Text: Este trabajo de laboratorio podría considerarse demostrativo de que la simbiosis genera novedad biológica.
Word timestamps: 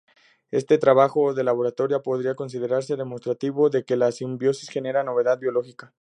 Este 0.49 0.79
trabajo 0.79 1.35
de 1.35 1.43
laboratorio 1.43 2.01
podría 2.01 2.33
considerarse 2.33 2.95
demostrativo 2.95 3.69
de 3.69 3.85
que 3.85 3.97
la 3.97 4.11
simbiosis 4.11 4.67
genera 4.69 5.03
novedad 5.03 5.37
biológica. 5.37 5.89